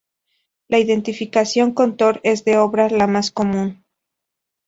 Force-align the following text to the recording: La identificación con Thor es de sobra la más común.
La 0.67 0.79
identificación 0.79 1.73
con 1.75 1.95
Thor 1.95 2.21
es 2.23 2.43
de 2.43 2.55
sobra 2.55 2.89
la 2.89 3.05
más 3.05 3.29
común. 3.29 3.85